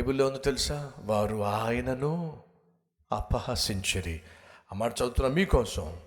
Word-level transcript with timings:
బైబిల్లో 0.00 0.26
ఉంది 0.26 0.38
తెలుసా? 0.38 0.92
వారు 0.98 1.44
ఆయనను 1.44 2.42
అపహసించరి. 3.12 4.20
అమ్మాట 4.72 4.92
చదువుతున్నా 4.92 5.34
మీకోసం. 5.34 6.00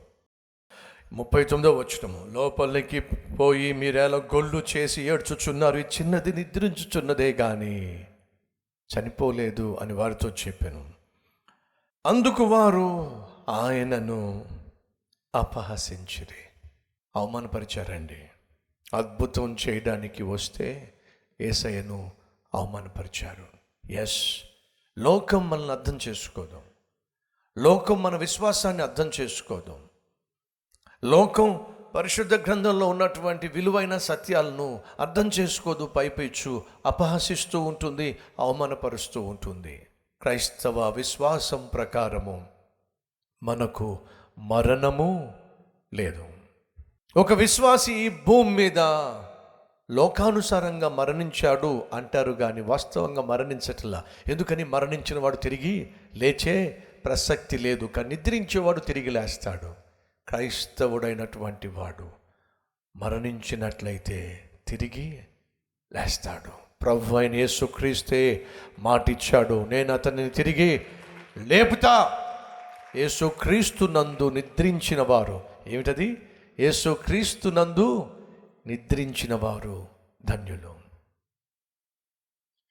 ముప్పై 1.13 1.43
తొమ్మిదో 1.43 1.75
వచ్చినము 1.75 2.25
లోపలికి 2.31 2.99
పోయి 3.35 3.73
మీరేలా 3.73 4.17
గొల్లు 4.17 4.63
చేసి 4.77 5.01
ఏడ్చుచున్నారు. 5.01 5.77
ఈ 5.77 5.81
చిన్నది 5.81 6.33
నిద్రించుచున్నదే 6.33 7.33
కానీ 7.33 8.07
చనిపోలేదు 8.97 9.77
అని 9.81 9.93
వారితో 9.93 10.29
చెప్పాను. 10.29 10.89
అందుకు 12.05 12.43
వారు 12.43 13.23
ఆయనను 13.49 14.45
అపహసించిరి. 15.35 16.69
అవమానపరిచారండి. 17.15 18.23
అద్భుతం 18.93 19.57
చేయడానికి 19.67 20.23
వస్తే 20.23 20.93
ఏసయ్యను 21.41 22.11
అవమానపరిచారు. 22.55 23.52
ఎస్ 23.89 24.41
లోకం 24.99 25.49
మనల్ని 25.49 25.71
అర్థం 25.71 25.99
చేసుకోదు. 26.07 26.61
లోకం 27.57 28.03
మన 28.03 28.15
విశ్వాసాన్ని 28.15 28.83
అర్థం 28.83 29.11
చేసుకోదు. 29.21 29.79
లోకం 31.03 31.65
పరిశుద్ధ 31.95 32.33
గ్రంథంలో 32.33 32.87
ఉన్నటువంటి 32.87 33.47
విలువైన 33.47 33.97
సత్యాలను 33.97 34.79
అర్థం 34.99 35.27
చేసుకోదు 35.27 35.85
పైపెచ్చు 35.85 36.63
అపహసిస్తూ 36.85 37.61
ఉంటుంది 37.61 38.19
అవమానపరుస్తూ 38.39 39.21
ఉంటుంది. 39.21 39.87
క్రైస్తవ 40.21 40.89
విశ్వాసం 40.89 41.69
ప్రకారము 41.73 42.47
మనకు 43.43 43.99
మరణము 44.37 45.33
లేదు. 45.93 46.27
ఒక 47.17 47.33
విశ్వాసి 47.33 47.93
ఈ 47.93 48.09
భూమి 48.09 48.49
మీద 48.49 48.79
లోకానుసారంగా 49.93 50.89
మరణించాడు 50.89 51.83
అంటారు 51.93 52.31
కానీ 52.31 52.61
వాస్తవంగా 52.61 53.21
మరణించట్లా. 53.21 54.03
ఎందుకని 54.27 54.63
మరణించిన 54.63 55.19
వాడు 55.19 55.35
తిరిగి 55.35 55.89
లేచే 56.15 56.83
ప్రసక్తి 57.05 57.57
లేదు 57.57 57.85
కానీ 57.85 58.09
నిద్రించేవాడు 58.09 58.79
తిరిగి 58.79 59.09
లేస్తాడు. 59.09 59.73
క్రైస్తవుడైనటువంటి 60.27 61.67
వాడు 61.67 62.09
మరణించినట్లయితే 62.95 64.49
తిరిగి 64.67 65.19
లేస్తాడు. 65.93 66.51
ప్రభు 66.83 67.15
అయిన 67.15 67.35
యేసుక్రీస్తే 67.35 68.45
మాటిచ్చాడు. 68.79 69.65
నేను 69.69 69.93
అతన్ని 69.93 70.29
తిరిగి 70.29 70.81
లేపుతా. 71.37 72.19
యేసుక్రీస్తు 72.95 73.85
నందు 73.85 74.29
నిద్రించిన 74.29 75.01
వారు 75.01 75.41
ఏమిటది? 75.67 76.17
యేసుక్రీస్తు 76.59 77.49
నందు 77.49 78.09
నిద్రించిన 78.67 79.35
వారు 79.35 79.87
ధన్యులు. 80.25 80.79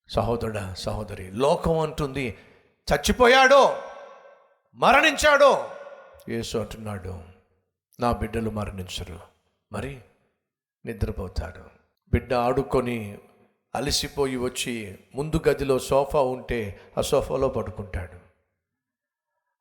సహోదరుడ 0.08 0.72
సహోదరి 0.72 1.30
లోకం 1.30 1.78
అంటుంది 1.78 2.38
చచ్చిపోయాడో 2.92 3.82
మరణించాడో. 4.74 5.70
యేసు 6.28 6.58
అంటున్నాడు 6.58 7.22
నా 8.00 8.12
బిడ్డలు 8.12 8.50
మరణించరు 8.50 9.20
మరి 9.72 10.00
నిద్రపోతాడు 10.84 11.64
బిడ్డ 12.12 12.34
ఆడుకొని 12.34 13.18
అలసిపోయి 13.74 14.36
వచ్చి 14.36 14.98
ముందు 15.14 15.40
గదిలో 15.48 15.78
సోఫా 15.78 16.20
ఉంటే 16.20 16.80
ఆ 16.98 17.00
సోఫాలో 17.00 17.48
పడుకుంటాడు. 17.48 18.18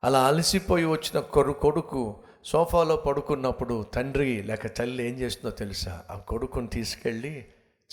అలా 0.03 0.27
అలసిపోయి 0.27 0.85
వచ్చిన 0.85 1.19
కొరు 1.19 1.51
కొడుకు 1.51 2.23
సోఫాలో 2.45 2.95
పడుకున్నప్పుడు 2.95 3.83
తండ్రి 3.83 4.43
లేక 4.43 4.67
తల్లి 4.67 5.03
ఏం 5.03 5.13
చేస్తుందో 5.13 5.55
తెలుసా? 5.55 6.05
ఆ 6.09 6.17
కొడుకుని 6.17 6.67
తీసుకెళ్ళి 6.67 7.45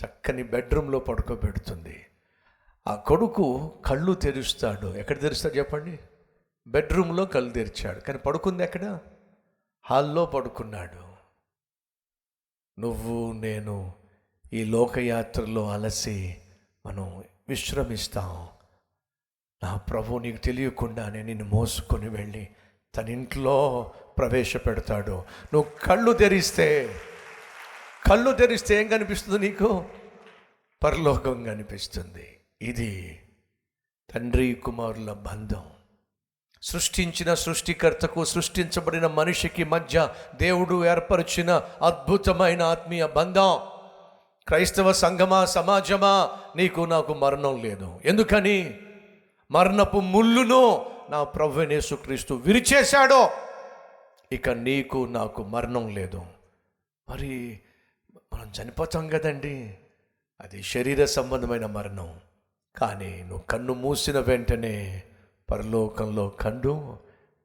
చక్కని 0.05 0.43
బెడ్రూమ్లో 0.43 0.99
పడుకోబెడుతుంది. 0.99 2.07
ఆ 2.89 2.95
కొడుకు 2.95 3.73
కళ్ళు 3.87 4.13
తెరుస్తాడు. 4.13 4.87
ఎక్కడ 4.87 5.21
తెరుస్తాడు 5.21 5.55
చెప్పండి? 5.55 5.99
బెడ్రూమ్లో 6.67 7.27
కళ్ళు 7.27 7.50
తెరిచాడు. 7.50 8.00
కానీ 8.00 8.19
పడుకుంది 8.19 8.62
ఎక్కడ? 8.62 8.99
హాల్లో 9.83 10.27
పడుకున్నాడు. 10.27 11.09
నువ్వు 12.81 13.33
నేను 13.33 13.93
ఈ 14.53 14.65
లోకయాత్రలో 14.65 15.71
అలసి 15.71 16.37
మనం 16.87 17.25
విశ్రమిస్తాం. 17.49 18.49
నా 19.62 19.77
ప్రభు 19.77 20.19
నీకు 20.19 20.37
తెలియకుండానే 20.37 21.22
నిన్ను 21.22 21.45
మోసుకొని 21.45 22.09
వెళ్ళి 22.09 22.49
తన 22.97 23.09
ఇంట్లో 23.09 23.91
ప్రవేశపెడతాడు. 24.19 25.25
నువ్వు 25.55 25.65
కళ్ళు 25.87 26.12
తెరిస్తే 26.12 27.01
కళ్ళు 28.11 28.33
తెరిస్తే 28.33 28.81
ఏం 28.81 28.89
కనిపిస్తుంది 28.89 29.39
నీకు? 29.39 29.84
పరలోకం 30.84 31.45
కనిపిస్తుంది. 31.45 32.41
ఇది 32.62 33.21
తండ్రి 34.15 34.55
కుమారుల 34.55 35.12
బంధం. 35.12 35.65
సృష్టించిన 36.62 37.34
సృష్టికర్తకు 37.34 38.25
సృష్టించబడిన 38.25 39.07
మనిషికి 39.07 39.65
మధ్య 39.65 40.09
దేవుడు 40.41 40.87
ఏర్పరిచిన 40.87 41.62
అద్భుతమైన 41.83 42.62
ఆత్మీయ 42.62 43.07
బంధం. 43.07 43.61
క్రైస్తవ 44.49 44.93
సంఘమా 44.93 45.45
సమాజమా 45.45 46.31
నీకు 46.57 46.81
నాకు 46.81 47.15
మరణం 47.15 47.62
లేదు. 47.62 48.01
ఎందుకని? 48.05 48.78
మరణపు 49.51 50.01
ముళ్ళును 50.01 50.91
నా 51.11 51.25
ప్రభు 51.25 51.61
నేసుక్రీస్తు 51.61 52.34
విరిచేశాడో. 52.34 53.31
ఇక 54.33 54.49
నీకు 54.49 55.06
నాకు 55.11 55.44
మరణం 55.44 55.89
లేదు. 55.89 56.27
మరి 57.09 57.61
మనం 58.34 58.53
చనిపోతాం 58.62 59.09
కదండి. 59.09 59.78
అది 60.41 60.62
శరీర 60.62 61.05
సంబంధమైన 61.05 61.66
మరణం. 61.66 62.21
కానీ 62.77 63.22
నువ్వు 63.22 63.41
కన్ను 63.41 63.75
మూసిన 63.75 64.19
వెంటనే 64.19 65.03
పరలోకంలో 65.50 66.28
కన్ను 66.28 66.99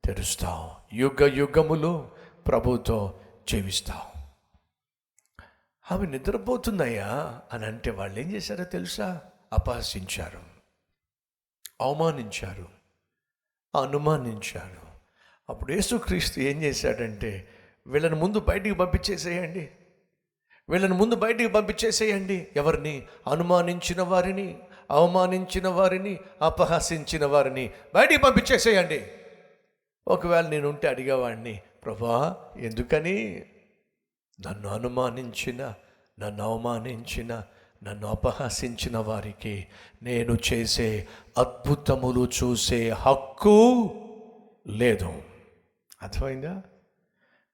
తెరుస్తావు. 0.05 0.95
యుగ 0.95 1.33
యుగములు 1.33 2.11
ప్రభుతో 2.47 3.19
జీవిస్తావు. 3.49 4.13
ఆమె 5.93 6.05
నిద్రపోతుందయ్యా 6.05 7.41
అని 7.53 7.65
అంటే 7.65 7.91
వాళ్ళు 7.91 8.19
ఏం 8.19 8.31
చేశారో 8.31 8.63
తెలుసా? 8.63 9.21
అపహసించారు. 9.53 10.39
అవమానించారు. 11.81 12.67
అనుమానించారు. 13.81 14.92
అప్పుడు 15.49 15.71
యేసుక్రీస్తు 15.71 16.39
ఏం 16.39 16.63
చేశాడంటే 16.63 17.47
వీళ్ళని 17.87 18.15
ముందు 18.15 18.39
బయటికి 18.39 18.75
పంపించేసేయండి. 18.75 19.69
వీళ్ళని 20.69 20.93
ముందు 20.93 21.15
బయటికి 21.15 21.47
పంపించేసేయండి. 21.47 22.47
ఎవరిని? 22.55 23.03
అనుమానించిన 23.31 24.01
వారిని 24.01 24.57
అవమానించిన 24.91 25.67
వారిని 25.67 26.19
అపహసించిన 26.41 27.25
వారిని 27.25 27.71
బయటికి 27.95 28.19
పంపించేసేయండి. 28.19 29.01
ఒకవేళ 30.07 30.47
నేను 30.47 30.69
ఉంటే 30.69 30.87
అడిగేవాడిని 30.87 31.59
ప్రభా 31.85 32.35
ఎందుకని? 32.59 33.45
నన్ను 34.47 34.69
అనుమానించిన 34.69 35.73
నన్ను 36.19 36.43
అవమానించిన 36.43 37.43
నన్ను 37.83 38.07
అపహసించిన 38.07 38.97
వారికి 38.97 39.67
నేను 40.03 40.37
చేసే 40.53 41.07
అద్భుతములు 41.37 42.29
చూసే 42.43 42.89
హక్కు 42.89 43.89
లేదు. 44.67 45.32
అర్థమైందా? 46.03 46.61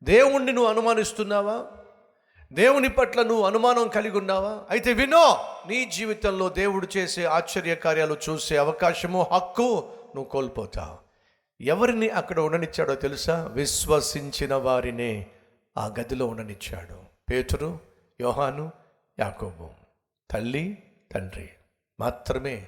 దేవుణ్ణి 0.04 0.54
నువ్వు 0.54 0.72
అనుమానిస్తున్నావా? 0.72 1.66
దేవుని 2.54 2.90
పట్ల 2.90 3.24
నువ్వు 3.24 3.46
అనుమానం 3.46 3.88
కలిగి 3.88 4.18
ఉన్నావా? 4.18 4.66
అయితే 4.70 4.94
వినో 4.94 5.38
నీ 5.68 5.86
జీవితంలో 5.86 6.50
దేవుడు 6.50 6.88
చేసే 6.98 7.26
ఆశ్చర్య 7.26 7.76
కార్యాలు 7.76 8.18
చూసే 8.30 8.58
అవకాశము 8.58 9.28
హక్కు 9.32 9.92
నువ్వు 10.16 10.24
కోల్పోతావు. 10.24 10.98
ఎవరిని 11.64 12.10
అక్కడ 12.10 12.40
ఉండనిచ్చాడో 12.40 12.96
తెలుసా? 12.96 13.44
విశ్వసించిన 13.44 14.54
వారినే 14.54 15.28
ఆ 15.78 15.86
గదిలో 15.88 16.28
ఉండనిచ్చాడు. 16.28 17.00
పేతురు 17.32 17.80
యోహాను 18.22 18.72
యాకోబు. 19.20 19.70
తల్లి 20.32 20.84
తండ్రి 21.12 21.50
మాత్రమే 22.00 22.68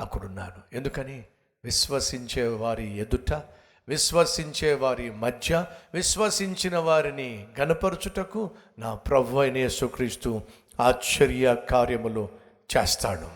అక్కడున్నాడు. 0.00 0.76
ఎందుకని? 0.76 1.24
విశ్వసించే 1.64 2.48
వారి 2.48 2.98
ఎదుట 2.98 3.42
విశ్వసించే 3.88 4.74
వారి 4.74 5.10
మధ్య 5.10 5.64
విశ్వసించిన 5.94 6.78
వారిని 6.78 7.46
గనపరచుటకు 7.60 8.50
నా 8.78 8.94
ప్రభు 8.94 9.38
అయిన 9.38 9.56
యేసుక్రీస్తు 9.56 10.40
ఆశ్చర్య 10.80 11.56
కార్యములు 11.70 12.28
చేస్తాడు. 12.76 13.28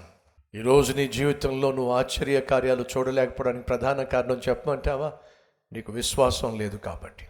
ఈరోజు 0.56 0.92
నీ 0.92 1.08
జీవితంలో 1.08 1.72
నువ్వు 1.72 1.92
ఆశ్చర్య 1.92 2.40
కార్యాలు 2.40 2.84
చూడలేకపోవడానికి 2.96 3.64
ప్రధాన 3.64 4.02
కారణం 4.02 4.40
చెప్పమంటావా? 4.48 5.12
నీకు 5.72 5.92
విశ్వాసం 5.92 6.58
లేదు 6.58 6.76
కాబట్టి. 6.76 7.24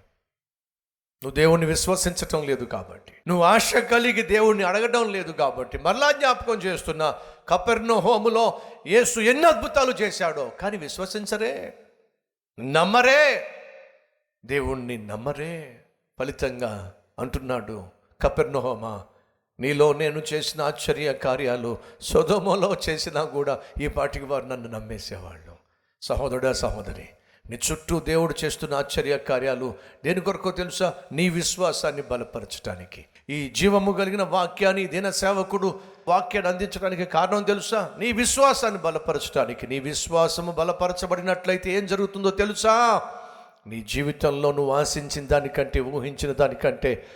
నువ్వు 1.23 1.31
దేవుణ్ణి 1.31 1.67
విశ్వసించటం 1.67 2.47
లేదు 2.47 2.65
కాబట్టి. 2.65 3.13
నువ్వు 3.29 3.45
ఆశ 3.45 3.77
కలిగి 3.77 4.23
దేవుణ్ణి 4.23 4.65
అడగడం 4.65 5.13
లేదు 5.13 5.33
కాబట్టి. 5.33 5.79
మరలా 5.79 6.13
జ్ఞాపకం 6.13 6.55
చేస్తున్నా 6.55 7.15
కపెర్నో 7.49 7.99
హోములో 7.99 8.61
యేసు 8.87 9.21
ఎన్ని 9.21 9.47
అద్భుతాలు 9.47 9.95
చేశాడో. 10.03 10.53
కానీ 10.61 10.77
విశ్వసించరే. 10.77 11.75
నమ్మరే. 12.61 13.47
దేవుణ్ణి 14.47 14.99
నమ్మరే. 14.99 15.81
ఫలితంగా 16.19 16.95
అంటున్నాడు 17.19 17.85
కపెర్నహోమా. 18.21 19.05
నీలో 19.61 19.93
నేను 19.93 20.23
చేసిన 20.33 20.63
ఆశ్చర్య 20.63 21.13
కార్యాలు 21.13 21.79
సొదమలో 22.01 22.77
చేసినా 22.89 23.25
కూడా 23.25 23.61
ఈ 23.83 23.89
పాటికి 23.89 24.25
వారు 24.25 24.45
నన్ను 24.45 24.69
నమ్మేసేవాళ్ళు. 24.69 25.57
సహోదరుడా 26.03 26.53
సహోదరి 26.53 27.09
నీ 27.51 27.59
చుట్టూ 27.73 28.01
దేవుడు 28.01 28.35
చేస్తున్న 28.45 28.75
ఆశ్చర్య 28.75 29.19
కార్యాలు 29.19 29.75
దేని 30.05 30.21
కొరకు 30.21 30.51
తెలుసా? 30.51 30.95
నీ 31.13 31.29
విశ్వాసాన్ని 31.29 32.03
బలపరచడానికి 32.03 33.05
ఈ 33.31 33.53
జీవము 33.57 33.93
కలిగిన 33.93 34.23
వాక్యాన్ని 34.23 34.85
దిన 34.87 35.11
సేవకుడు 35.11 35.81
వాక్యాన్ని 36.09 36.53
అందించడానికి 36.53 37.05
కారణం 37.05 37.43
తెలుసా? 37.43 37.91
నీ 37.99 38.13
విశ్వాసాన్ని 38.13 38.81
బలపరచడానికి 38.81 39.67
నీ 39.67 39.79
విశ్వాసము 39.79 40.53
బలపరచబడినట్లయితే 40.53 41.71
ఏం 41.71 41.87
జరుగుతుందో 41.87 42.31
తెలుసా? 42.31 43.03
నీ 43.67 43.85
జీవితంలో 43.89 44.53
నువ్వు 44.53 44.75
ఆశించిన 44.75 45.27
దానికంటే 45.27 45.81
ఊహించిన 45.81 46.33
దానికంటే 46.33 47.07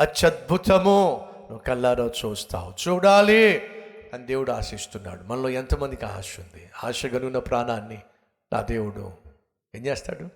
అత్యద్భుతము 0.00 1.28
నువ్వు 1.40 1.58
కల్లారో 1.58 2.06
చూస్తావు. 2.06 2.88
చూడాలి. 2.88 3.62
అని 4.14 4.26
దేవుడు 4.26 4.52
ఆశిస్తున్నాడు. 4.52 5.20
మనలో 5.24 5.48
ఎంతమందికి 5.48 6.04
ఆశ 6.04 6.40
ఉంది? 6.40 6.70
ఆశ 6.84 7.06
కలిగిన 7.06 7.38
ప్రాణాన్ని 7.38 7.98
నా 8.52 8.62
దేవుడు 8.62 9.25
ఏం 9.76 9.86
చేస్తాడు? 9.86 10.28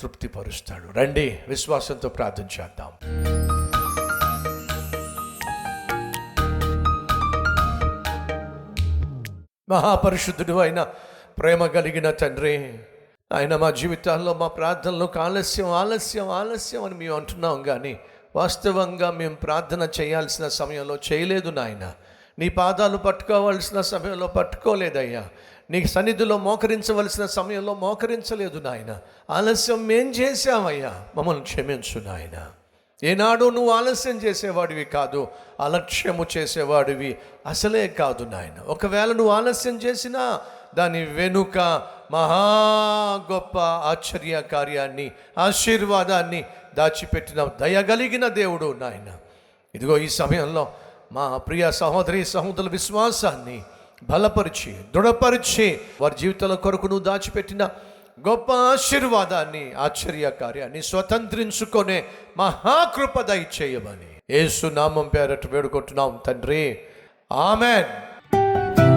తృప్తిపరుస్తాడు. 0.00 0.92
రండి 0.92 1.38
విశ్వాసంతో 1.48 2.08
ప్రార్థన 2.08 2.46
చేద్దాం. 2.60 2.92
మహాపరిశుద్ధుడు 9.68 10.58
అయిన 10.58 10.82
ప్రేమ 11.38 11.66
కలిగిన 11.66 12.10
తండ్రి 12.10 12.78
ఆయన 13.32 13.56
మా 13.56 13.70
జీవితాల్లో 13.70 14.34
మా 14.34 14.48
ప్రార్థనలకు 14.48 15.20
ఆలస్యం 15.20 15.66
ఆలస్యం 15.66 16.28
ఆలస్యం 16.28 16.84
అని 16.84 16.94
మేము 16.94 17.16
అంటున్నాం 17.16 17.62
కానీ 17.62 18.00
వాస్తవంగా 18.36 19.10
మేము 19.10 19.34
ప్రార్థన 19.34 19.88
చేయాల్సిన 20.00 20.48
సమయంలో 20.48 20.98
చేయలేదు 21.12 21.50
నాయన. 21.50 21.92
నీ 22.38 22.48
పాదాలు 22.48 22.96
పట్టుకోవాల్సిన 22.96 23.80
సమయంలో 23.80 24.26
పట్టుకోలేదయ్యా. 24.26 25.28
నీ 25.72 25.84
సన్నిధిలో 25.84 26.38
మోకరించవలసిన 26.38 27.26
సమయంలో 27.26 27.74
మోకరించలేదు 27.74 28.58
నాయన. 28.58 28.98
ఆలస్యం 29.30 29.86
మేం 29.86 30.10
చేశామయ్యా. 30.10 31.04
మమ్మల్ని 31.16 31.42
క్షమించు 31.42 32.00
నాయన. 32.00 32.50
ఏనాడు 33.02 33.50
నువ్వు 33.50 33.70
ఆలస్యం 33.70 34.18
చేసేవాడివి 34.18 34.84
కాదు 34.84 35.28
అలక్ష్యము 35.60 36.26
చేసేవాడివి 36.36 37.18
అసలే 37.46 37.88
కాదు 37.88 38.24
నాయన. 38.24 38.62
ఒకవేళ 38.66 39.12
నువ్వు 39.12 39.32
ఆలస్యం 39.32 39.78
చేసినా 39.78 40.40
దాని 40.74 41.04
వెనుక 41.04 41.58
మహా 42.10 42.44
గొప్ప 43.32 43.58
ఆశ్చర్య 43.58 44.42
కార్యాన్ని 44.42 45.10
ఆశీర్వాదాన్ని 45.38 46.44
దాచిపెట్టిన 46.74 47.44
దయగలిగిన 47.44 48.28
దేవుడు 48.28 48.76
నాయన. 48.80 49.12
ఇదిగో 49.74 49.98
ఈ 49.98 50.08
సమయంలో 50.08 50.72
మా 51.12 51.36
ప్రియ 51.36 51.72
సహోదరి 51.72 52.24
సహోదరుల 52.24 52.68
విశ్వాసాన్ని 52.68 53.62
బలపరిచి 54.10 54.72
దృఢపరిచి 54.94 55.80
వారి 56.00 56.14
జీవితాల 56.18 56.54
కొరకు 56.54 56.86
నువ్వు 56.86 57.04
దాచిపెట్టిన 57.04 57.68
గొప్ప 58.28 58.52
ఆశీర్వాదాన్ని 58.52 59.72
ఆశ్చర్య 59.72 60.30
కార్యాన్ని 60.30 60.82
స్వతంత్రించుకునే 60.82 62.04
మహాకృప 62.36 63.20
దయచేయమని 63.20 64.34
యేసు 64.34 64.66
నామం 64.66 65.10
పేరట 65.14 65.50
వేడుకుంటున్నాం 65.50 66.20
తండ్రి. 66.26 66.78
ఆమెన్. 67.32 68.11